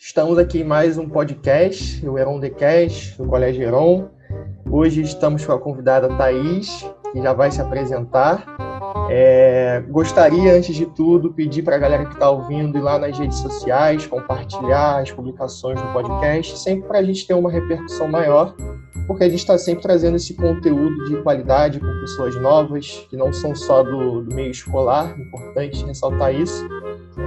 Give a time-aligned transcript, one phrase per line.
[0.00, 4.08] Estamos aqui em mais um podcast, o Heron The Cast, do Colégio Heron.
[4.70, 8.46] Hoje estamos com a convidada Thaís, que já vai se apresentar.
[9.10, 13.18] É, gostaria, antes de tudo, pedir para a galera que está ouvindo ir lá nas
[13.18, 18.54] redes sociais, compartilhar as publicações do podcast, sempre para a gente ter uma repercussão maior,
[19.08, 23.32] porque a gente está sempre trazendo esse conteúdo de qualidade com pessoas novas, que não
[23.32, 26.64] são só do, do meio escolar, importante ressaltar isso.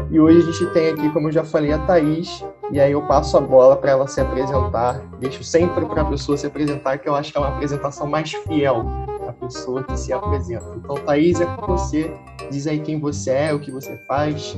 [0.09, 3.05] E hoje a gente tem aqui, como eu já falei, a Thaís, e aí eu
[3.07, 4.99] passo a bola para ela se apresentar.
[5.19, 8.31] Deixo sempre para a pessoa se apresentar, que eu acho que é uma apresentação mais
[8.31, 8.85] fiel
[9.27, 10.65] a pessoa que se apresenta.
[10.77, 12.11] Então, Thaís, é com você.
[12.49, 14.55] Diz aí quem você é, o que você faz.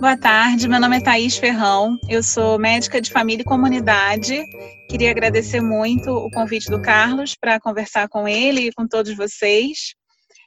[0.00, 4.44] Boa tarde, meu nome é Thaís Ferrão, eu sou médica de família e comunidade.
[4.88, 9.94] Queria agradecer muito o convite do Carlos para conversar com ele e com todos vocês.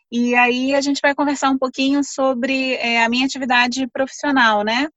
[0.09, 4.87] E aí a gente vai conversar um pouquinho sobre é, a minha atividade profissional, né?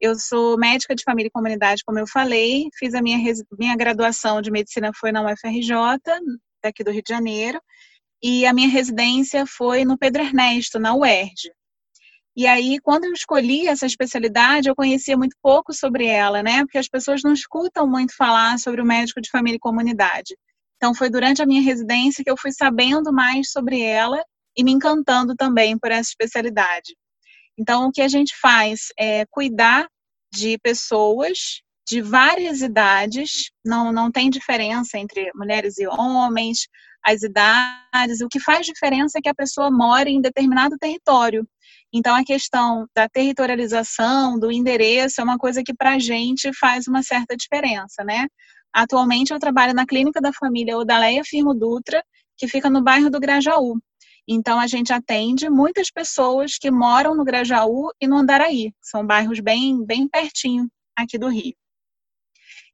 [0.00, 3.18] Eu sou médica de família e comunidade, como eu falei, fiz a minha,
[3.58, 5.72] minha graduação de medicina foi na UFRJ,
[6.62, 7.60] daqui do Rio de Janeiro,
[8.22, 11.50] e a minha residência foi no Pedro Ernesto, na UERJ.
[12.36, 16.60] E aí, quando eu escolhi essa especialidade, eu conhecia muito pouco sobre ela, né?
[16.60, 20.36] Porque as pessoas não escutam muito falar sobre o médico de família e comunidade.
[20.76, 24.22] Então, foi durante a minha residência que eu fui sabendo mais sobre ela
[24.56, 26.94] e me encantando também por essa especialidade.
[27.58, 29.88] Então, o que a gente faz é cuidar
[30.32, 36.68] de pessoas de várias idades, não, não tem diferença entre mulheres e homens,
[37.02, 41.48] as idades, o que faz diferença é que a pessoa mora em determinado território.
[41.92, 46.86] Então, a questão da territorialização, do endereço, é uma coisa que para a gente faz
[46.86, 48.26] uma certa diferença, né?
[48.72, 52.04] Atualmente, eu trabalho na Clínica da Família Odaleia Firmo Dutra,
[52.36, 53.78] que fica no bairro do Grajaú.
[54.28, 58.74] Então, a gente atende muitas pessoas que moram no Grajaú e no Andaraí.
[58.82, 61.54] São bairros bem, bem pertinho aqui do Rio.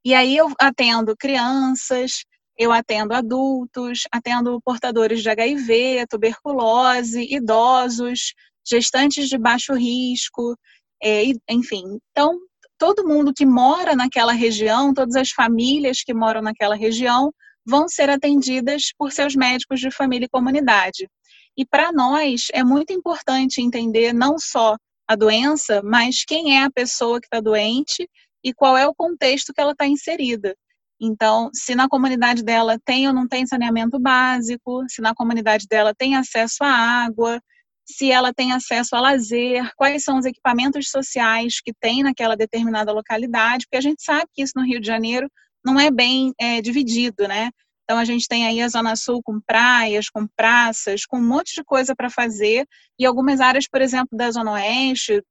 [0.03, 2.25] E aí eu atendo crianças,
[2.57, 8.33] eu atendo adultos, atendo portadores de HIV, tuberculose, idosos,
[8.67, 10.57] gestantes de baixo risco,
[11.01, 11.99] é, enfim.
[12.11, 12.37] Então,
[12.77, 17.31] todo mundo que mora naquela região, todas as famílias que moram naquela região,
[17.65, 21.09] vão ser atendidas por seus médicos de família e comunidade.
[21.57, 24.75] E para nós é muito importante entender não só
[25.07, 28.09] a doença, mas quem é a pessoa que está doente
[28.43, 30.55] e qual é o contexto que ela está inserida.
[30.99, 35.93] Então, se na comunidade dela tem ou não tem saneamento básico, se na comunidade dela
[35.93, 37.41] tem acesso à água,
[37.85, 42.91] se ela tem acesso a lazer, quais são os equipamentos sociais que tem naquela determinada
[42.91, 45.29] localidade, porque a gente sabe que isso no Rio de Janeiro
[45.63, 47.51] não é bem é, dividido, né?
[47.85, 51.53] Então, a gente tem aí a Zona Sul com praias, com praças, com um monte
[51.53, 55.21] de coisa para fazer, e algumas áreas, por exemplo, da Zona Oeste,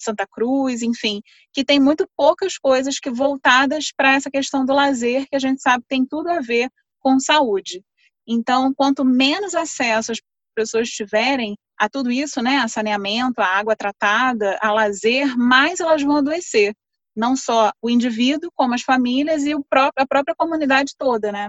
[0.00, 1.20] Santa Cruz, enfim,
[1.52, 5.60] que tem muito poucas coisas que voltadas para essa questão do lazer, que a gente
[5.60, 6.70] sabe tem tudo a ver
[7.00, 7.82] com saúde.
[8.24, 10.18] Então, quanto menos acesso as
[10.54, 16.02] pessoas tiverem a tudo isso, né, a saneamento, a água tratada, a lazer, mais elas
[16.02, 16.72] vão adoecer.
[17.16, 21.48] Não só o indivíduo, como as famílias e o próprio, a própria comunidade toda, né?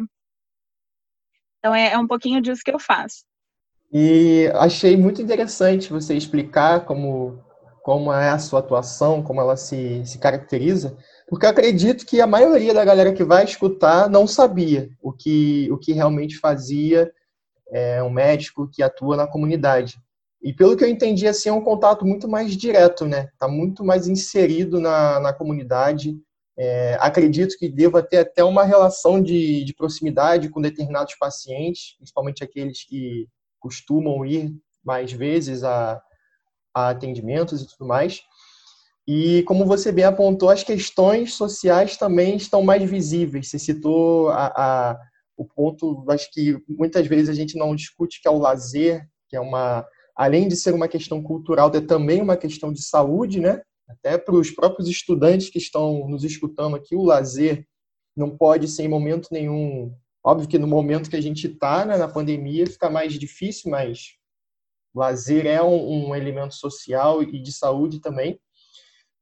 [1.61, 3.23] Então é, é um pouquinho disso que eu faço.
[3.93, 7.39] E achei muito interessante você explicar como,
[7.83, 10.97] como é a sua atuação, como ela se, se caracteriza,
[11.29, 15.69] porque eu acredito que a maioria da galera que vai escutar não sabia o que,
[15.71, 17.11] o que realmente fazia
[17.71, 20.01] é, um médico que atua na comunidade.
[20.41, 23.29] E pelo que eu entendi, assim, é um contato muito mais direto, né?
[23.33, 26.17] Está muito mais inserido na, na comunidade,
[26.57, 32.43] é, acredito que deva ter até uma relação de, de proximidade com determinados pacientes, principalmente
[32.43, 33.27] aqueles que
[33.59, 34.53] costumam ir
[34.83, 36.01] mais vezes a,
[36.73, 38.21] a atendimentos e tudo mais.
[39.07, 43.49] E como você bem apontou, as questões sociais também estão mais visíveis.
[43.49, 44.99] Você citou a, a,
[45.35, 49.35] o ponto, acho que muitas vezes a gente não discute, que é o lazer, que
[49.35, 49.85] é uma,
[50.15, 53.61] além de ser uma questão cultural, é também uma questão de saúde, né?
[53.91, 57.65] Até para os próprios estudantes que estão nos escutando aqui, o lazer
[58.15, 59.93] não pode ser em momento nenhum.
[60.23, 64.15] Óbvio que no momento que a gente está né, na pandemia fica mais difícil, mas
[64.93, 68.39] lazer é um, um, elemento social e de saúde também.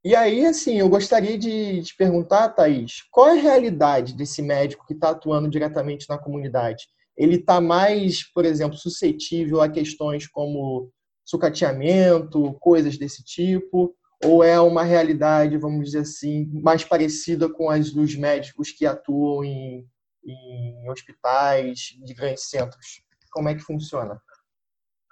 [0.04, 4.86] E aí, assim, eu gostaria de te perguntar, Thaís, qual é a realidade desse médico
[4.86, 6.86] que está atuando diretamente na comunidade?
[7.16, 10.90] Ele está mais, por exemplo, suscetível a questões como
[11.24, 17.90] sucateamento, coisas desse tipo, ou é uma realidade, vamos dizer assim, mais parecida com as
[17.90, 19.86] dos médicos que atuam em,
[20.24, 23.02] em hospitais de grandes centros?
[23.32, 24.20] Como é que funciona?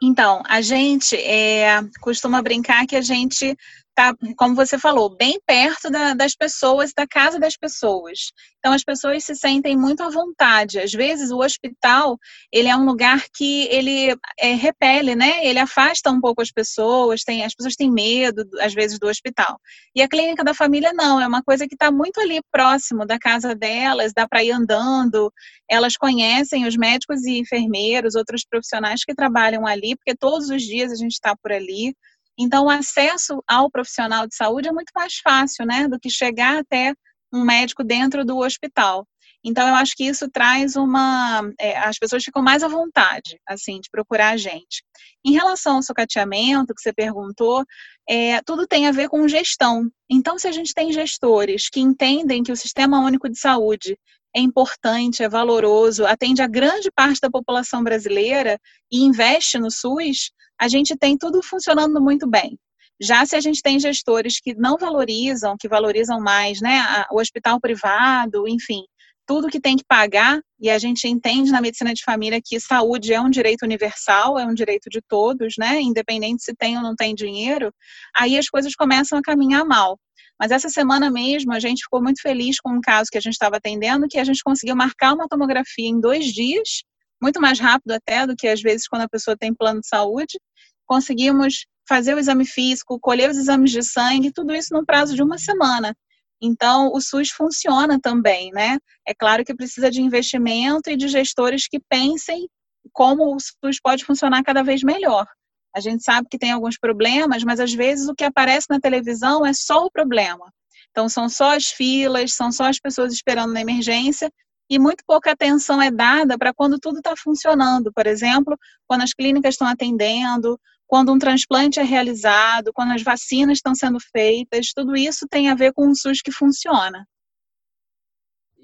[0.03, 3.57] Então, a gente é, costuma brincar que a gente
[3.99, 8.31] está, como você falou, bem perto da, das pessoas, da casa das pessoas.
[8.59, 10.79] Então as pessoas se sentem muito à vontade.
[10.79, 12.17] Às vezes o hospital
[12.53, 15.45] ele é um lugar que ele é, repele, né?
[15.45, 17.23] Ele afasta um pouco as pessoas.
[17.25, 19.59] Tem, as pessoas têm medo às vezes do hospital.
[19.95, 21.21] E a clínica da família não.
[21.21, 24.13] É uma coisa que está muito ali próximo da casa delas.
[24.15, 25.33] Dá para ir andando.
[25.69, 30.93] Elas conhecem os médicos e enfermeiros, outros profissionais que trabalham ali, porque todos os dias
[30.93, 31.95] a gente está por ali.
[32.39, 36.59] Então, o acesso ao profissional de saúde é muito mais fácil, né, do que chegar
[36.59, 36.95] até
[37.33, 39.07] um médico dentro do hospital.
[39.45, 41.43] Então, eu acho que isso traz uma.
[41.61, 44.83] É, as pessoas ficam mais à vontade, assim, de procurar a gente.
[45.25, 47.65] Em relação ao sucateamento, que você perguntou,
[48.09, 49.89] é, tudo tem a ver com gestão.
[50.11, 53.97] Então, se a gente tem gestores que entendem que o Sistema Único de Saúde
[54.35, 58.59] é importante, é valoroso, atende a grande parte da população brasileira
[58.91, 60.31] e investe no SUS,
[60.61, 62.59] a gente tem tudo funcionando muito bem.
[63.01, 67.61] Já se a gente tem gestores que não valorizam, que valorizam mais, né, o hospital
[67.61, 68.83] privado, enfim,
[69.29, 73.13] tudo que tem que pagar, e a gente entende na medicina de família que saúde
[73.13, 76.97] é um direito universal, é um direito de todos, né, independente se tem ou não
[76.97, 77.71] tem dinheiro,
[78.17, 79.99] aí as coisas começam a caminhar mal.
[80.41, 83.35] Mas essa semana mesmo a gente ficou muito feliz com um caso que a gente
[83.35, 86.85] estava atendendo, que a gente conseguiu marcar uma tomografia em dois dias,
[87.21, 90.39] muito mais rápido até do que às vezes quando a pessoa tem plano de saúde.
[90.87, 95.23] Conseguimos fazer o exame físico, colher os exames de sangue, tudo isso num prazo de
[95.23, 95.95] uma semana.
[96.41, 98.79] Então, o SUS funciona também, né?
[99.07, 102.49] É claro que precisa de investimento e de gestores que pensem
[102.93, 105.27] como o SUS pode funcionar cada vez melhor.
[105.75, 109.45] A gente sabe que tem alguns problemas, mas às vezes o que aparece na televisão
[109.45, 110.53] é só o problema.
[110.91, 114.31] Então, são só as filas, são só as pessoas esperando na emergência
[114.71, 117.93] e muito pouca atenção é dada para quando tudo está funcionando.
[117.93, 118.57] Por exemplo,
[118.87, 120.59] quando as clínicas estão atendendo,
[120.89, 125.55] quando um transplante é realizado, quando as vacinas estão sendo feitas, tudo isso tem a
[125.55, 127.07] ver com um SUS que funciona.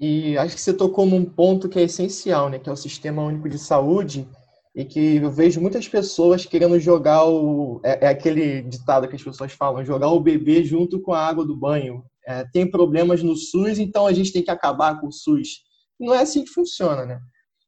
[0.01, 3.23] E acho que você tocou num ponto que é essencial, né, que é o Sistema
[3.23, 4.27] Único de Saúde,
[4.75, 7.79] e que eu vejo muitas pessoas querendo jogar o.
[7.83, 11.45] É, é aquele ditado que as pessoas falam: jogar o bebê junto com a água
[11.45, 12.03] do banho.
[12.27, 15.61] É, tem problemas no SUS, então a gente tem que acabar com o SUS.
[15.97, 17.21] Não é assim que funciona, né?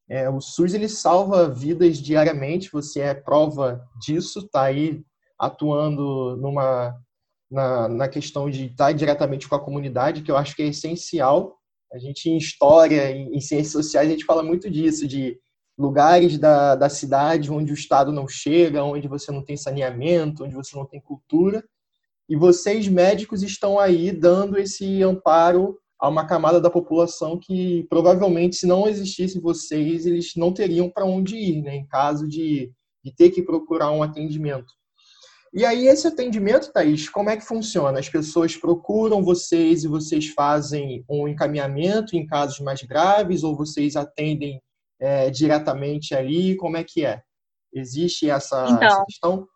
[0.10, 5.04] É, o SUS ele salva vidas diariamente, você é prova disso, está aí
[5.38, 6.96] atuando numa,
[7.52, 11.58] na, na questão de estar diretamente com a comunidade, que eu acho que é essencial.
[11.92, 15.38] A gente, em história, em, em ciências sociais, a gente fala muito disso, de
[15.78, 20.56] lugares da, da cidade onde o Estado não chega, onde você não tem saneamento, onde
[20.56, 21.64] você não tem cultura.
[22.30, 28.56] E vocês, médicos, estão aí dando esse amparo a uma camada da população que provavelmente,
[28.56, 32.72] se não existissem vocês, eles não teriam para onde ir, né, em caso de,
[33.04, 34.74] de ter que procurar um atendimento.
[35.54, 38.00] E aí, esse atendimento, Thaís, como é que funciona?
[38.00, 43.96] As pessoas procuram vocês e vocês fazem um encaminhamento em casos mais graves ou vocês
[43.96, 44.62] atendem
[45.00, 46.56] é, diretamente ali?
[46.58, 47.22] Como é que é?
[47.74, 49.48] Existe essa, então, essa questão?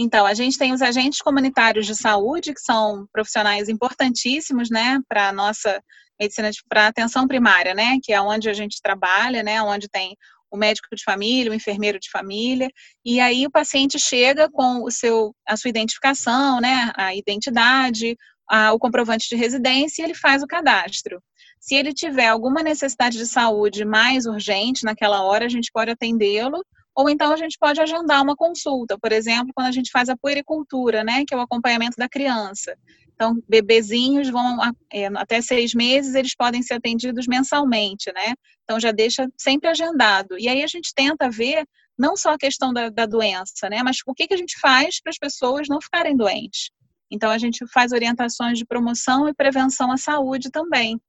[0.00, 5.30] Então, a gente tem os agentes comunitários de saúde, que são profissionais importantíssimos, né, para
[5.30, 5.82] a nossa
[6.20, 10.16] medicina, para atenção primária, né, que é onde a gente trabalha, né, onde tem
[10.52, 12.70] o médico de família, o enfermeiro de família,
[13.04, 18.16] e aí o paciente chega com o seu, a sua identificação, né, a identidade,
[18.48, 21.20] a, o comprovante de residência e ele faz o cadastro.
[21.58, 26.64] Se ele tiver alguma necessidade de saúde mais urgente naquela hora, a gente pode atendê-lo,
[26.98, 30.16] ou então a gente pode agendar uma consulta, por exemplo, quando a gente faz a
[30.16, 32.76] puericultura, né, que é o acompanhamento da criança.
[33.14, 34.58] Então, bebezinhos vão
[34.92, 38.34] é, até seis meses, eles podem ser atendidos mensalmente, né?
[38.64, 40.36] Então já deixa sempre agendado.
[40.40, 41.64] E aí a gente tenta ver
[41.96, 43.80] não só a questão da, da doença, né?
[43.84, 46.70] Mas o que, que a gente faz para as pessoas não ficarem doentes.
[47.08, 51.00] Então a gente faz orientações de promoção e prevenção à saúde também.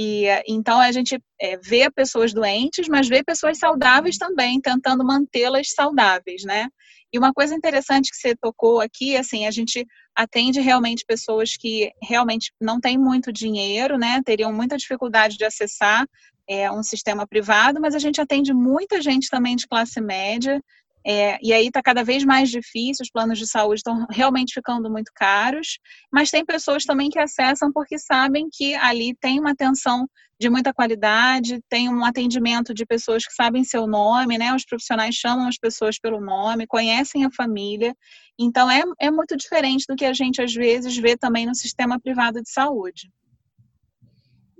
[0.00, 5.72] E então a gente é, vê pessoas doentes, mas vê pessoas saudáveis também, tentando mantê-las
[5.74, 6.68] saudáveis, né?
[7.12, 11.90] E uma coisa interessante que você tocou aqui, assim, a gente atende realmente pessoas que
[12.00, 14.22] realmente não têm muito dinheiro, né?
[14.24, 16.06] Teriam muita dificuldade de acessar
[16.48, 20.62] é, um sistema privado, mas a gente atende muita gente também de classe média
[21.06, 24.90] é, e aí está cada vez mais difícil, os planos de saúde estão realmente ficando
[24.90, 25.78] muito caros,
[26.12, 30.08] mas tem pessoas também que acessam porque sabem que ali tem uma atenção
[30.40, 34.54] de muita qualidade, tem um atendimento de pessoas que sabem seu nome, né?
[34.54, 37.94] Os profissionais chamam as pessoas pelo nome, conhecem a família.
[38.38, 41.98] Então é, é muito diferente do que a gente às vezes vê também no sistema
[41.98, 43.10] privado de saúde.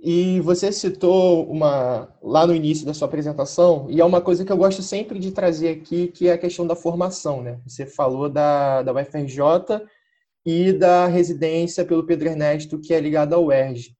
[0.01, 4.51] E você citou uma lá no início da sua apresentação, e é uma coisa que
[4.51, 7.59] eu gosto sempre de trazer aqui, que é a questão da formação, né?
[7.67, 9.41] Você falou da, da UFRJ
[10.45, 13.93] e da residência pelo Pedro Ernesto, que é ligada ao UERJ.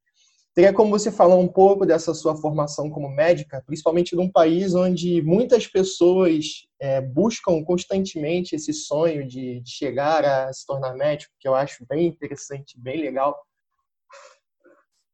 [0.56, 5.22] Teria como você falar um pouco dessa sua formação como médica, principalmente num país onde
[5.22, 11.48] muitas pessoas é, buscam constantemente esse sonho de, de chegar a se tornar médico, que
[11.48, 13.38] eu acho bem interessante, bem legal.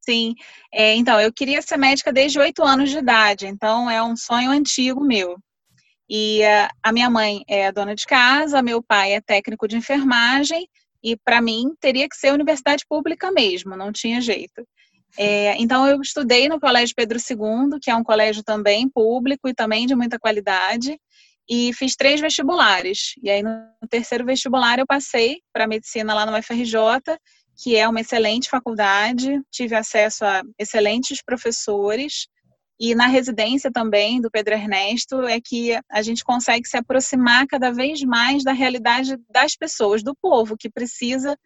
[0.07, 0.35] Sim,
[0.71, 4.51] é, então, eu queria ser médica desde oito anos de idade, então é um sonho
[4.51, 5.35] antigo meu.
[6.07, 10.69] E uh, a minha mãe é dona de casa, meu pai é técnico de enfermagem,
[11.03, 14.63] e para mim teria que ser universidade pública mesmo, não tinha jeito.
[15.17, 19.53] É, então eu estudei no Colégio Pedro II, que é um colégio também público e
[19.53, 20.99] também de muita qualidade,
[21.49, 23.13] e fiz três vestibulares.
[23.23, 26.75] E aí no terceiro vestibular eu passei para medicina lá no UFRJ
[27.57, 32.27] que é uma excelente faculdade, tive acesso a excelentes professores.
[32.79, 37.71] E na residência também do Pedro Ernesto é que a gente consegue se aproximar cada
[37.71, 41.37] vez mais da realidade das pessoas, do povo que precisa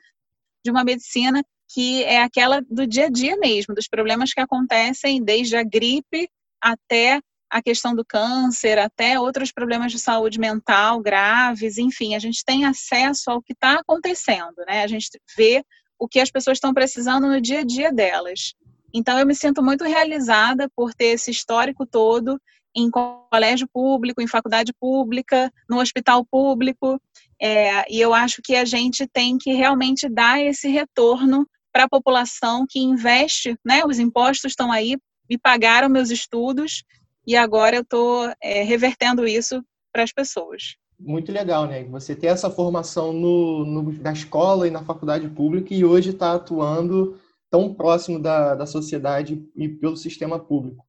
[0.66, 5.24] de uma medicina que é aquela do dia a dia mesmo, dos problemas que acontecem
[5.24, 6.28] desde a gripe
[6.60, 12.44] até a questão do câncer, até outros problemas de saúde mental graves, enfim, a gente
[12.46, 14.84] tem acesso ao que está acontecendo, né?
[14.84, 15.64] A gente vê
[16.00, 18.54] o que as pessoas estão precisando no dia a dia delas.
[18.94, 22.40] Então, eu me sinto muito realizada por ter esse histórico todo
[22.76, 27.00] em colégio público, em faculdade pública, no hospital público,
[27.42, 31.90] é, e eu acho que a gente tem que realmente dar esse retorno para a
[31.90, 33.84] população que investe, né?
[33.86, 34.98] Os impostos estão aí,
[35.30, 36.84] me pagaram meus estudos
[37.26, 41.84] e agora eu estou é, revertendo isso para as pessoas muito legal, né?
[41.86, 46.34] Você ter essa formação no, no, na escola e na faculdade pública e hoje está
[46.34, 47.18] atuando
[47.50, 50.86] tão próximo da, da sociedade e pelo sistema público.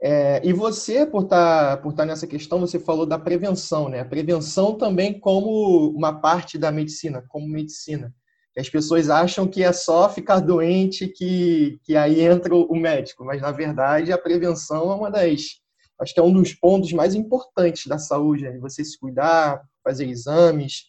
[0.00, 4.00] É, e você, por estar tá, por tá nessa questão, você falou da prevenção, né?
[4.00, 8.14] A prevenção também como uma parte da medicina, como medicina.
[8.56, 13.40] As pessoas acham que é só ficar doente que, que aí entra o médico, mas
[13.40, 15.60] na verdade a prevenção é uma das
[16.00, 18.58] acho que é um dos pontos mais importantes da saúde, né?
[18.58, 20.84] você se cuidar, fazer exames.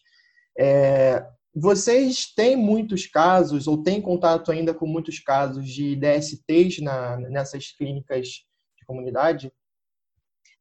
[0.58, 1.24] É,
[1.54, 7.72] vocês têm muitos casos, ou têm contato ainda com muitos casos de DSTs na, nessas
[7.72, 9.52] clínicas de comunidade?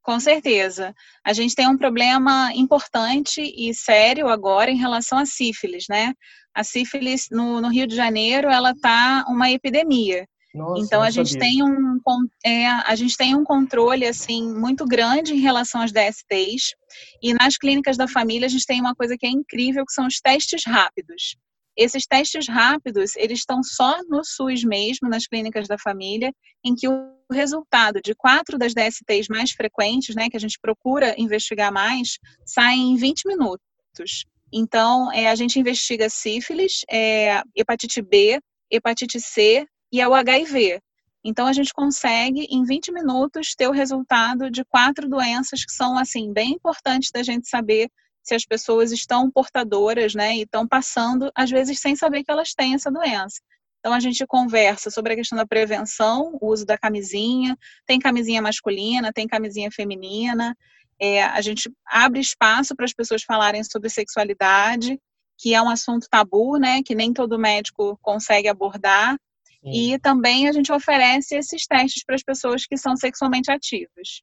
[0.01, 0.95] Com certeza.
[1.23, 6.13] A gente tem um problema importante e sério agora em relação à sífilis, né?
[6.53, 10.27] A sífilis no, no Rio de Janeiro, ela está uma epidemia.
[10.53, 11.99] Nossa, então a gente tem um
[12.43, 16.75] é, a gente tem um controle assim muito grande em relação às DSTs
[17.21, 20.07] e nas clínicas da família a gente tem uma coisa que é incrível que são
[20.07, 21.35] os testes rápidos.
[21.77, 26.33] Esses testes rápidos eles estão só no SUS mesmo nas clínicas da família
[26.65, 31.13] em que o resultado de quatro das DSTs mais frequentes, né, que a gente procura
[31.17, 34.25] investigar mais, sai em 20 minutos.
[34.51, 38.39] Então, é, a gente investiga sífilis, é, hepatite B,
[38.71, 40.81] hepatite C, e é o HIV.
[41.23, 45.97] Então a gente consegue em 20 minutos ter o resultado de quatro doenças que são
[45.97, 47.89] assim bem importantes da gente saber
[48.23, 52.53] se as pessoas estão portadoras, né, e estão passando às vezes sem saber que elas
[52.53, 53.41] têm essa doença.
[53.79, 58.41] Então a gente conversa sobre a questão da prevenção, o uso da camisinha, tem camisinha
[58.41, 60.55] masculina, tem camisinha feminina.
[60.99, 64.99] É, a gente abre espaço para as pessoas falarem sobre sexualidade,
[65.37, 69.17] que é um assunto tabu, né, que nem todo médico consegue abordar.
[69.63, 69.93] Sim.
[69.93, 74.21] E também a gente oferece esses testes para as pessoas que são sexualmente ativas.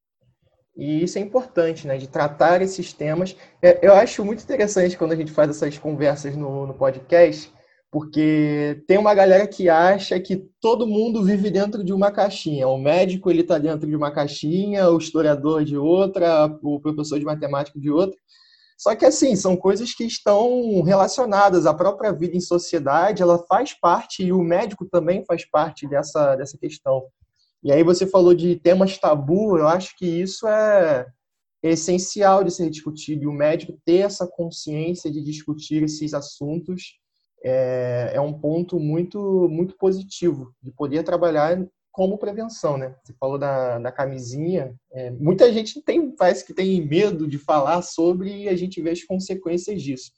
[0.77, 1.97] E isso é importante, né?
[1.97, 3.35] De tratar esses temas.
[3.63, 7.51] É, eu acho muito interessante quando a gente faz essas conversas no, no podcast,
[7.91, 12.69] porque tem uma galera que acha que todo mundo vive dentro de uma caixinha.
[12.69, 17.25] O médico ele está dentro de uma caixinha, o historiador de outra, o professor de
[17.25, 18.19] matemática de outra.
[18.77, 21.67] Só que, assim, são coisas que estão relacionadas.
[21.67, 26.37] à própria vida em sociedade, ela faz parte, e o médico também faz parte dessa,
[26.37, 27.03] dessa questão.
[27.63, 31.07] E aí você falou de temas tabu, eu acho que isso é
[31.63, 33.25] essencial de ser discutido.
[33.25, 36.99] E o médico ter essa consciência de discutir esses assuntos
[37.43, 41.67] é, é um ponto muito, muito positivo, de poder trabalhar
[41.97, 42.95] como prevenção, né?
[43.03, 44.79] Você falou da, da camisinha.
[44.93, 48.91] É, muita gente tem, parece que tem medo de falar sobre e a gente vê
[48.91, 50.13] as consequências disso.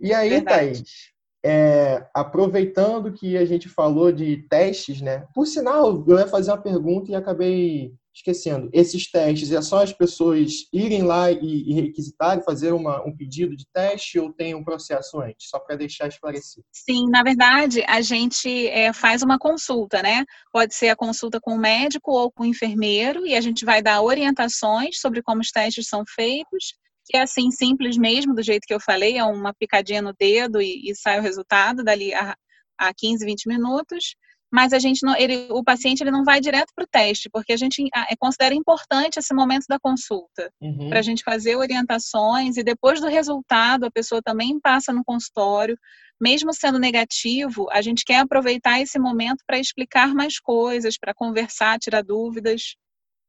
[0.00, 0.82] E aí, Verdade.
[0.82, 1.12] Thaís,
[1.44, 5.24] é, aproveitando que a gente falou de testes, né?
[5.32, 9.92] Por sinal, eu ia fazer uma pergunta e acabei esquecendo, esses testes é só as
[9.92, 14.64] pessoas irem lá e, e requisitarem, fazer uma, um pedido de teste ou tem um
[14.64, 15.48] processo antes?
[15.48, 16.66] Só para deixar esclarecido.
[16.72, 20.24] Sim, na verdade, a gente é, faz uma consulta, né?
[20.52, 23.80] Pode ser a consulta com o médico ou com o enfermeiro e a gente vai
[23.82, 26.74] dar orientações sobre como os testes são feitos
[27.08, 30.60] que é assim simples mesmo, do jeito que eu falei, é uma picadinha no dedo
[30.60, 32.36] e, e sai o resultado dali a,
[32.76, 34.14] a 15, 20 minutos
[34.50, 37.52] mas a gente não, ele, o paciente ele não vai direto para o teste, porque
[37.52, 40.88] a gente é, considera importante esse momento da consulta, uhum.
[40.88, 45.78] para a gente fazer orientações e depois do resultado a pessoa também passa no consultório,
[46.20, 51.78] mesmo sendo negativo, a gente quer aproveitar esse momento para explicar mais coisas, para conversar,
[51.78, 52.74] tirar dúvidas.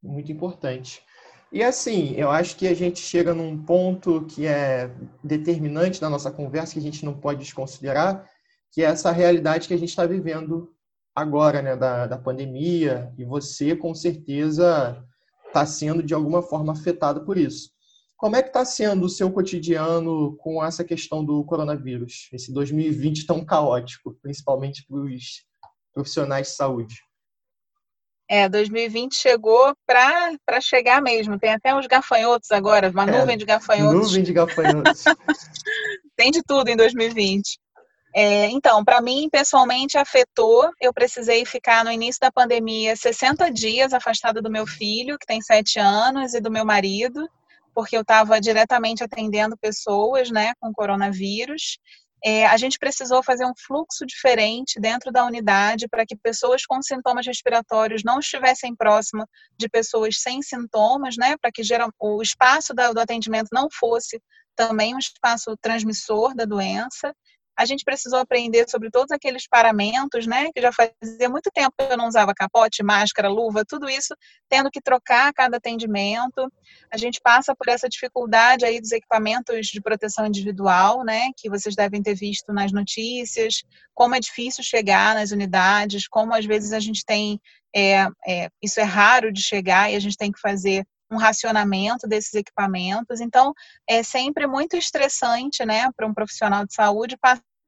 [0.01, 1.01] Muito importante.
[1.51, 4.91] E assim, eu acho que a gente chega num ponto que é
[5.23, 8.27] determinante da nossa conversa, que a gente não pode desconsiderar,
[8.71, 10.71] que é essa realidade que a gente está vivendo
[11.19, 15.03] agora, né, da, da pandemia, e você com certeza
[15.47, 17.71] está sendo de alguma forma afetado por isso.
[18.15, 23.25] Como é que está sendo o seu cotidiano com essa questão do coronavírus, esse 2020
[23.25, 25.45] tão caótico, principalmente para os
[25.93, 26.95] profissionais de saúde?
[28.29, 31.39] É, 2020 chegou para chegar mesmo.
[31.39, 34.09] Tem até uns gafanhotos agora, uma é, nuvem de gafanhotos.
[34.09, 35.03] Nuvem de gafanhotos.
[36.15, 37.57] Tem de tudo em 2020.
[38.13, 40.71] É, então, para mim, pessoalmente, afetou.
[40.81, 45.41] Eu precisei ficar no início da pandemia 60 dias afastada do meu filho, que tem
[45.41, 47.27] 7 anos, e do meu marido,
[47.73, 51.77] porque eu estava diretamente atendendo pessoas né, com coronavírus.
[52.25, 56.81] É, a gente precisou fazer um fluxo diferente dentro da unidade para que pessoas com
[56.81, 59.25] sintomas respiratórios não estivessem próximo
[59.57, 64.19] de pessoas sem sintomas, né, para que geral, o espaço do atendimento não fosse
[64.55, 67.13] também um espaço transmissor da doença
[67.59, 70.49] a gente precisou aprender sobre todos aqueles paramentos, né?
[70.55, 74.15] Que já fazia muito tempo que eu não usava capote, máscara, luva, tudo isso,
[74.47, 76.49] tendo que trocar cada atendimento.
[76.89, 81.31] A gente passa por essa dificuldade aí dos equipamentos de proteção individual, né?
[81.35, 83.55] Que vocês devem ter visto nas notícias,
[83.93, 87.41] como é difícil chegar nas unidades, como às vezes a gente tem.
[87.75, 92.07] É, é, isso é raro de chegar e a gente tem que fazer um racionamento
[92.07, 93.19] desses equipamentos.
[93.19, 93.53] Então,
[93.87, 97.17] é sempre muito estressante, né, para um profissional de saúde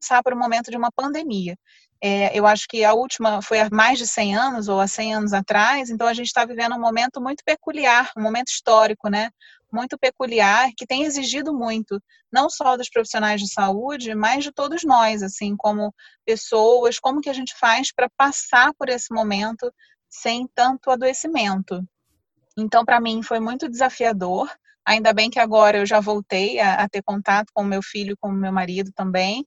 [0.01, 1.55] passar por um momento de uma pandemia.
[2.03, 5.15] É, eu acho que a última foi há mais de 100 anos, ou há 100
[5.15, 9.29] anos atrás, então a gente está vivendo um momento muito peculiar, um momento histórico, né?
[9.71, 12.01] Muito peculiar, que tem exigido muito,
[12.33, 15.93] não só dos profissionais de saúde, mas de todos nós, assim, como
[16.25, 19.71] pessoas, como que a gente faz para passar por esse momento
[20.09, 21.87] sem tanto adoecimento.
[22.57, 24.51] Então, para mim, foi muito desafiador.
[24.85, 28.29] Ainda bem que agora eu já voltei a, a ter contato com meu filho, com
[28.29, 29.45] meu marido também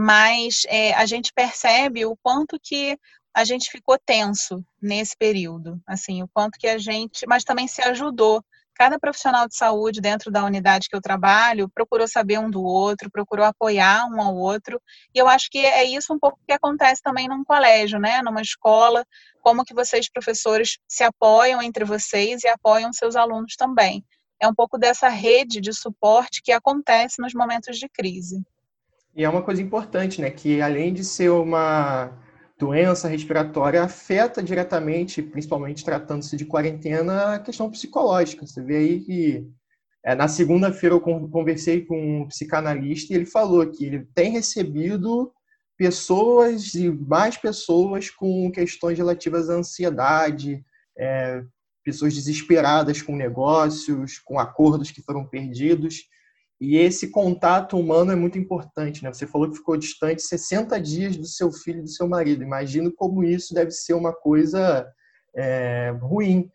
[0.00, 2.96] mas é, a gente percebe o quanto que
[3.34, 7.82] a gente ficou tenso nesse período, assim, o quanto que a gente, mas também se
[7.82, 8.40] ajudou.
[8.76, 13.10] Cada profissional de saúde dentro da unidade que eu trabalho procurou saber um do outro,
[13.10, 14.80] procurou apoiar um ao outro,
[15.12, 18.40] e eu acho que é isso um pouco que acontece também num colégio, né, numa
[18.40, 19.04] escola,
[19.42, 24.04] como que vocês professores se apoiam entre vocês e apoiam seus alunos também.
[24.40, 28.40] É um pouco dessa rede de suporte que acontece nos momentos de crise.
[29.18, 30.30] E é uma coisa importante, né?
[30.30, 32.16] Que além de ser uma
[32.56, 38.46] doença respiratória, afeta diretamente, principalmente tratando-se de quarentena, a questão psicológica.
[38.46, 39.44] Você vê aí que
[40.04, 45.32] é, na segunda-feira eu conversei com um psicanalista e ele falou que ele tem recebido
[45.76, 50.64] pessoas e mais pessoas com questões relativas à ansiedade,
[50.96, 51.42] é,
[51.84, 56.04] pessoas desesperadas com negócios, com acordos que foram perdidos.
[56.60, 59.12] E esse contato humano é muito importante, né?
[59.12, 62.42] Você falou que ficou distante 60 dias do seu filho e do seu marido.
[62.42, 64.86] Imagino como isso deve ser uma coisa
[65.36, 66.50] é, ruim.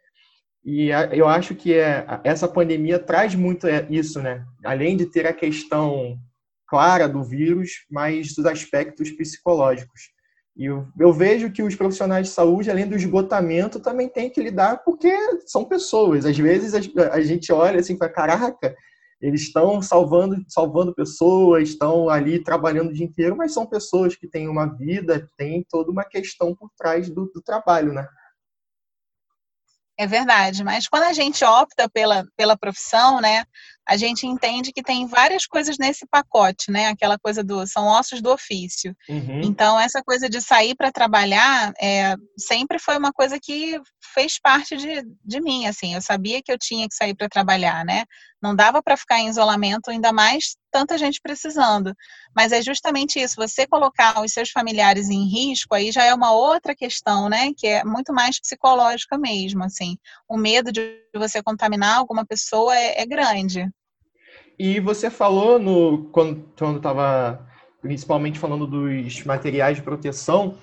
[0.66, 4.46] E eu acho que é, essa pandemia traz muito é, isso, né?
[4.64, 6.18] Além de ter a questão
[6.68, 10.12] clara do vírus, mas dos aspectos psicológicos.
[10.56, 14.42] E eu, eu vejo que os profissionais de saúde, além do esgotamento, também têm que
[14.42, 15.12] lidar porque
[15.46, 16.26] são pessoas.
[16.26, 18.76] Às vezes a, a gente olha assim para caraca,
[19.24, 24.28] eles estão salvando, salvando pessoas, estão ali trabalhando o dia inteiro, mas são pessoas que
[24.28, 28.06] têm uma vida, tem toda uma questão por trás do, do trabalho, né?
[29.98, 33.46] É verdade, mas quando a gente opta pela, pela profissão, né,
[33.88, 36.88] a gente entende que tem várias coisas nesse pacote, né?
[36.88, 38.96] Aquela coisa do são ossos do ofício.
[39.10, 39.42] Uhum.
[39.44, 43.80] Então essa coisa de sair para trabalhar é, sempre foi uma coisa que
[44.14, 45.94] fez parte de, de mim, assim.
[45.96, 48.06] Eu sabia que eu tinha que sair para trabalhar, né?
[48.42, 51.94] Não dava para ficar em isolamento, ainda mais tanta gente precisando.
[52.36, 56.34] Mas é justamente isso, você colocar os seus familiares em risco, aí já é uma
[56.34, 57.52] outra questão, né?
[57.56, 59.98] Que é muito mais psicológica mesmo, assim.
[60.28, 63.70] O medo de você contaminar alguma pessoa é, é grande.
[64.58, 67.48] E você falou no quando estava
[67.82, 70.56] principalmente falando dos materiais de proteção,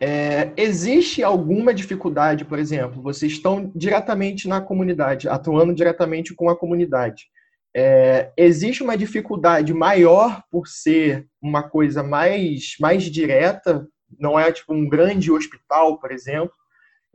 [0.00, 6.56] é, existe alguma dificuldade, por exemplo, vocês estão diretamente na comunidade, atuando diretamente com a
[6.56, 7.26] comunidade.
[7.74, 13.86] é, existe uma dificuldade maior por ser uma coisa mais, mais direta,
[14.18, 16.52] não é tipo um grande hospital, por exemplo.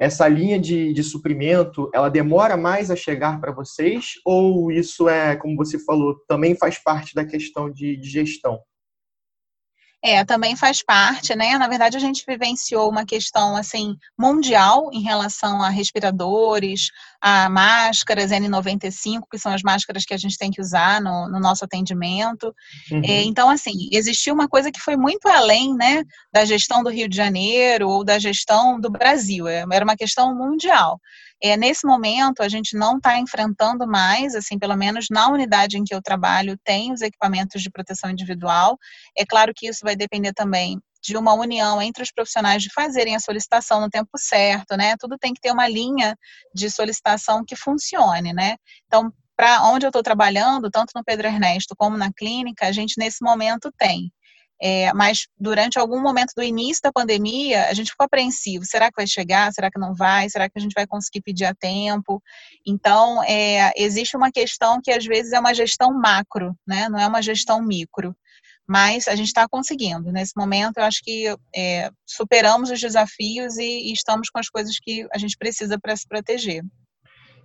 [0.04, 4.16] Essa linha de, de suprimento, ela demora mais a chegar para vocês?
[4.26, 8.60] Ou isso é, como você falou, também faz parte da questão de, de gestão?
[10.04, 11.58] É, também faz parte, né?
[11.58, 16.89] Na verdade, a gente vivenciou uma questão assim mundial em relação a respiradores,
[17.22, 21.39] a máscaras N95, que são as máscaras que a gente tem que usar no, no
[21.39, 22.54] nosso atendimento.
[22.92, 23.02] Uhum.
[23.06, 27.08] É, então, assim, existiu uma coisa que foi muito além, né, da gestão do Rio
[27.08, 29.48] de Janeiro ou da gestão do Brasil.
[29.48, 31.00] É, era uma questão mundial.
[31.41, 35.84] É, nesse momento, a gente não está enfrentando mais, assim, pelo menos na unidade em
[35.84, 38.78] que eu trabalho, tem os equipamentos de proteção individual.
[39.17, 43.15] É claro que isso vai depender também de uma união entre os profissionais de fazerem
[43.15, 44.96] a solicitação no tempo certo, né?
[44.98, 46.15] Tudo tem que ter uma linha
[46.56, 48.56] de solicitação que funcione, né?
[48.88, 52.98] Então, para onde eu estou trabalhando, tanto no Pedro Ernesto como na clínica, a gente
[52.98, 54.12] nesse momento tem.
[54.62, 58.96] É, mas durante algum momento do início da pandemia, a gente ficou apreensivo: será que
[58.96, 59.52] vai chegar?
[59.52, 60.30] Será que não vai?
[60.30, 62.22] Será que a gente vai conseguir pedir a tempo?
[62.66, 66.88] Então, é, existe uma questão que às vezes é uma gestão macro, né?
[66.89, 68.16] não é uma gestão micro.
[68.66, 70.10] Mas a gente está conseguindo.
[70.10, 74.80] Nesse momento, eu acho que é, superamos os desafios e, e estamos com as coisas
[74.82, 76.63] que a gente precisa para se proteger.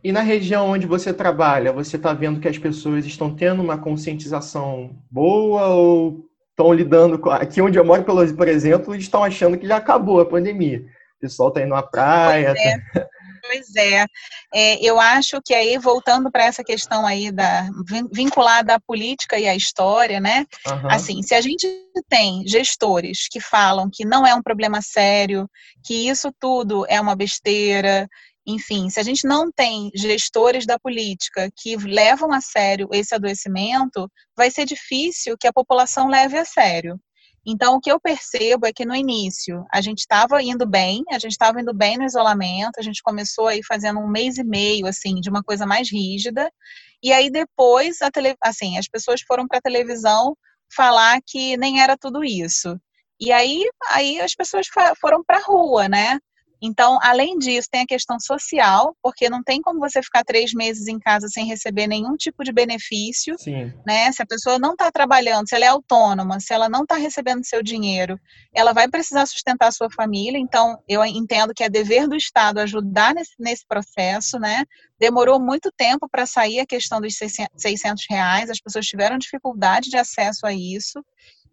[0.03, 3.79] E na região onde você trabalha, você está vendo que as pessoas estão tendo uma
[3.79, 6.25] conscientização boa ou
[6.59, 7.31] estão lidando com.
[7.31, 10.85] Aqui onde eu moro, por exemplo, eles estão achando que já acabou a pandemia.
[11.17, 12.53] O pessoal está indo à praia.
[12.53, 12.79] Pois é.
[12.93, 13.09] Tá...
[13.41, 14.07] Pois é.
[14.53, 14.85] é.
[14.85, 17.69] eu acho que aí, voltando para essa questão aí da
[18.13, 20.45] vinculada à política e à história, né?
[20.67, 20.91] Uhum.
[20.91, 21.67] Assim, se a gente
[22.09, 25.49] tem gestores que falam que não é um problema sério,
[25.85, 28.09] que isso tudo é uma besteira,
[28.49, 34.11] enfim, se a gente não tem gestores da política que levam a sério esse adoecimento,
[34.35, 36.99] vai ser difícil que a população leve a sério.
[37.47, 41.19] Então, o que eu percebo é que no início a gente estava indo bem, a
[41.19, 44.87] gente estava indo bem no isolamento, a gente começou aí fazendo um mês e meio,
[44.87, 46.51] assim, de uma coisa mais rígida,
[47.03, 50.35] e aí depois, a tele, assim, as pessoas foram para a televisão
[50.75, 52.81] falar que nem era tudo isso.
[53.21, 54.67] E aí, aí as pessoas
[55.01, 56.19] foram para a rua, né?
[56.61, 60.89] Então, além disso, tem a questão social, porque não tem como você ficar três meses
[60.89, 63.73] em casa sem receber nenhum tipo de benefício, Sim.
[63.87, 64.11] né?
[64.13, 67.45] Se a pessoa não está trabalhando, se ela é autônoma, se ela não está recebendo
[67.45, 68.19] seu dinheiro,
[68.53, 70.39] ela vai precisar sustentar a sua família.
[70.39, 74.65] Então, eu entendo que é dever do Estado ajudar nesse, nesse processo, né?
[74.99, 79.97] Demorou muito tempo para sair a questão dos 600 reais, as pessoas tiveram dificuldade de
[79.97, 81.05] acesso a isso.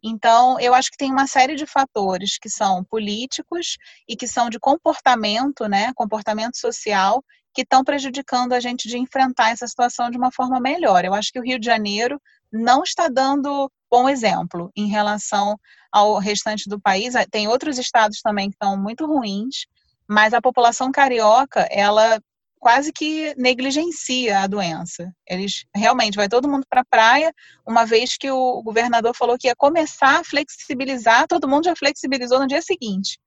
[0.07, 3.75] Então, eu acho que tem uma série de fatores que são políticos
[4.07, 7.23] e que são de comportamento, né, comportamento social,
[7.55, 11.03] que estão prejudicando a gente de enfrentar essa situação de uma forma melhor.
[11.03, 12.21] Eu acho que o Rio de Janeiro
[12.53, 15.57] não está dando bom exemplo em relação
[15.91, 17.15] ao restante do país.
[17.31, 19.65] Tem outros estados também que estão muito ruins,
[20.07, 22.19] mas a população carioca, ela
[22.65, 25.13] quase que negligencia a doença.
[25.29, 27.31] Eles realmente vai todo mundo para a praia,
[27.63, 32.39] uma vez que o governador falou que ia começar a flexibilizar, todo mundo já flexibilizou
[32.39, 33.19] no dia seguinte.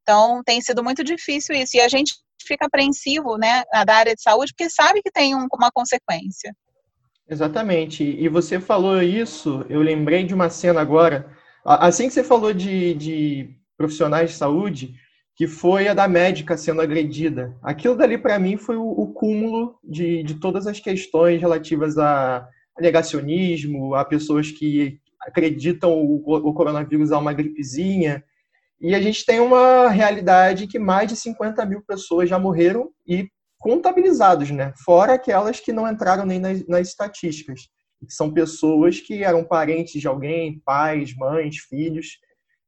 [0.00, 2.14] Então tem sido muito difícil isso e a gente
[2.46, 6.54] fica apreensivo, né, da área de saúde, porque sabe que tem um, uma consequência.
[7.28, 8.04] Exatamente.
[8.04, 11.36] E você falou isso, eu lembrei de uma cena agora.
[11.64, 14.94] Assim que você falou de, de profissionais de saúde,
[15.36, 17.56] que foi a da médica sendo agredida.
[17.62, 22.48] Aquilo dali, para mim, foi o, o cúmulo de, de todas as questões relativas a,
[22.78, 28.22] negacionismo, a pessoas que acreditam o, o coronavírus a uma gripezinha.
[28.80, 33.28] E a gente tem uma realidade que mais de 50 mil pessoas já morreram e
[33.58, 34.72] contabilizados, né?
[34.84, 37.62] Fora aquelas que não entraram nem nas, nas estatísticas.
[38.08, 42.18] São pessoas que eram parentes de alguém, pais, mães, filhos,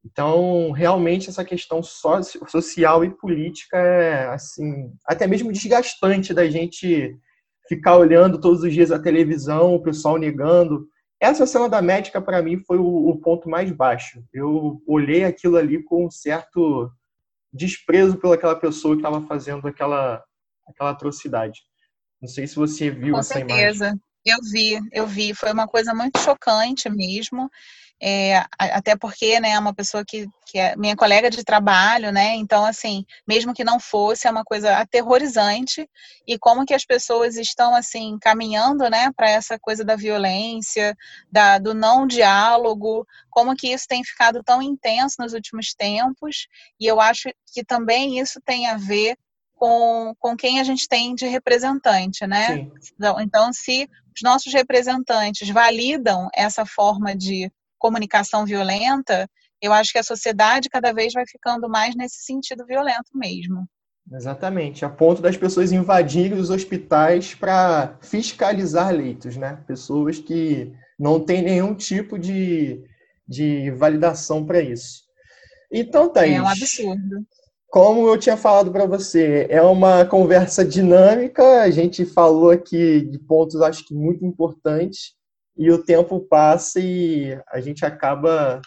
[0.06, 7.18] então, realmente, essa questão social e política é, assim, até mesmo desgastante da gente
[7.68, 10.86] ficar olhando todos os dias a televisão, o pessoal negando.
[11.20, 14.22] Essa cena da médica, para mim, foi o, o, ponto mais baixo.
[14.32, 16.88] Eu olhei aquilo ali com um certo
[17.52, 20.22] desprezo pelaquela pessoa que estava fazendo aquela,
[20.68, 21.62] aquela atrocidade.
[22.22, 23.86] Não sei se você viu com essa certeza.
[23.86, 24.00] imagem.
[24.24, 25.34] Eu vi, eu vi.
[25.34, 27.50] Foi uma coisa muito chocante mesmo
[28.00, 32.34] é, até porque, né, é uma pessoa que, que é minha colega de trabalho, né,
[32.34, 35.88] então, assim, mesmo que não fosse, é uma coisa aterrorizante,
[36.26, 40.94] e como que as pessoas estão, assim, caminhando, né, para essa coisa da violência,
[41.32, 46.86] da, do não diálogo, como que isso tem ficado tão intenso nos últimos tempos, e
[46.86, 49.16] eu acho que também isso tem a ver
[49.54, 52.46] com, com quem a gente tem de representante, né?
[52.48, 52.72] Sim.
[52.94, 59.28] Então, então, se os nossos representantes validam essa forma de comunicação violenta,
[59.60, 63.66] eu acho que a sociedade cada vez vai ficando mais nesse sentido violento mesmo.
[64.12, 69.58] Exatamente, a ponto das pessoas invadirem os hospitais para fiscalizar leitos, né?
[69.66, 72.84] Pessoas que não têm nenhum tipo de,
[73.26, 75.02] de validação para isso.
[75.72, 76.36] Então, Thaís.
[76.36, 77.26] É um absurdo.
[77.68, 83.18] Como eu tinha falado para você, é uma conversa dinâmica, a gente falou aqui de
[83.18, 85.14] pontos, acho que muito importantes,
[85.56, 88.60] e o tempo passa e a gente acaba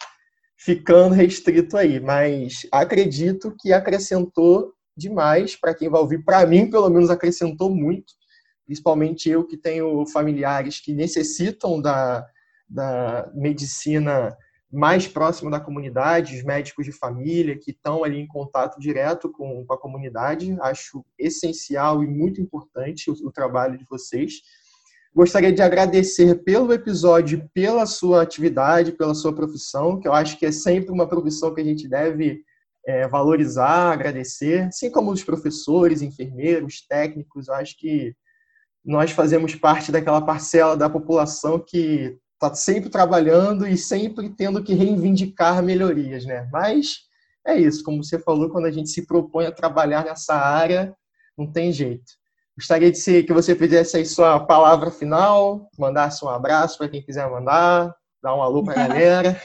[0.57, 6.23] ficando restrito aí, mas acredito que acrescentou demais para quem vai ouvir.
[6.23, 8.13] Para mim, pelo menos, acrescentou muito,
[8.65, 12.27] principalmente eu que tenho familiares que necessitam da,
[12.67, 14.35] da medicina
[14.71, 19.65] mais próxima da comunidade, os médicos de família que estão ali em contato direto com,
[19.65, 20.55] com a comunidade.
[20.61, 24.41] Acho essencial e muito importante o, o trabalho de vocês.
[25.13, 30.45] Gostaria de agradecer pelo episódio, pela sua atividade, pela sua profissão, que eu acho que
[30.45, 32.43] é sempre uma profissão que a gente deve
[32.85, 37.47] é, valorizar, agradecer, assim como os professores, enfermeiros, técnicos.
[37.47, 38.15] Eu acho que
[38.85, 44.73] nós fazemos parte daquela parcela da população que está sempre trabalhando e sempre tendo que
[44.73, 46.47] reivindicar melhorias, né?
[46.51, 46.99] Mas
[47.45, 50.95] é isso, como você falou, quando a gente se propõe a trabalhar nessa área,
[51.37, 52.18] não tem jeito.
[52.59, 57.29] Gostaria de que você fizesse aí sua palavra final, mandasse um abraço para quem quiser
[57.29, 59.41] mandar, dar um alô para a galera.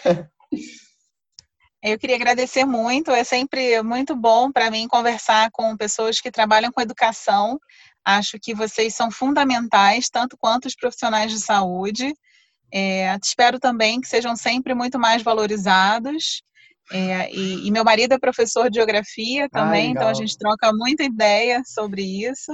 [1.80, 6.72] Eu queria agradecer muito, é sempre muito bom para mim conversar com pessoas que trabalham
[6.72, 7.60] com educação.
[8.04, 12.12] Acho que vocês são fundamentais, tanto quanto os profissionais de saúde.
[12.72, 16.42] É, espero também que sejam sempre muito mais valorizados.
[16.90, 20.72] É, e, e, meu marido é professor de geografia também, ah, então a gente troca
[20.72, 22.50] muita ideia sobre isso.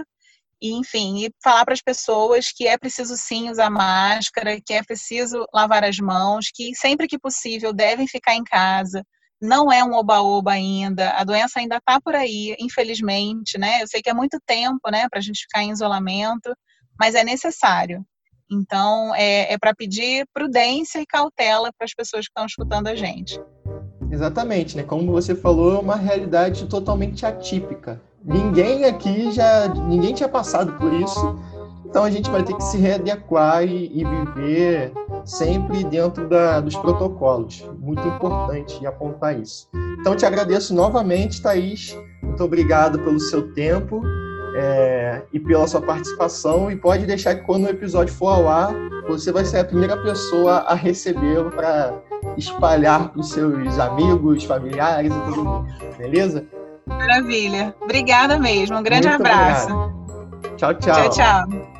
[0.62, 4.82] E, enfim, e falar para as pessoas que é preciso sim usar máscara, que é
[4.82, 9.02] preciso lavar as mãos, que sempre que possível devem ficar em casa,
[9.40, 13.82] não é um oba-oba ainda, a doença ainda está por aí, infelizmente, né?
[13.82, 16.54] Eu sei que é muito tempo, né, para a gente ficar em isolamento,
[16.98, 18.04] mas é necessário.
[18.52, 22.94] Então, é, é para pedir prudência e cautela para as pessoas que estão escutando a
[22.94, 23.40] gente.
[24.10, 24.82] Exatamente, né?
[24.82, 28.02] Como você falou, é uma realidade totalmente atípica.
[28.30, 31.36] Ninguém aqui já, ninguém tinha passado por isso
[31.90, 34.92] então a gente vai ter que se readequar e, e viver
[35.24, 37.68] sempre dentro da, dos protocolos.
[37.80, 39.68] Muito importante apontar isso.
[40.00, 41.98] Então te agradeço novamente, Thaís.
[42.22, 44.00] Muito obrigado pelo seu tempo
[44.54, 46.70] é, e pela sua participação.
[46.70, 48.72] E pode deixar que quando o episódio for ao ar,
[49.08, 52.00] você vai ser a primeira pessoa a recebê-lo para
[52.36, 55.66] espalhar para os seus amigos, familiares e mundo.
[55.98, 56.46] Beleza?
[56.90, 57.74] Maravilha.
[57.80, 58.78] Obrigada mesmo.
[58.78, 59.72] Um grande Muito abraço.
[59.72, 60.56] Obrigado.
[60.56, 60.94] Tchau, tchau.
[60.94, 61.79] Tchau, tchau.